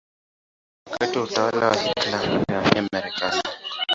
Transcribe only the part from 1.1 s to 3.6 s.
wa utawala wa Hitler alihamia Marekani.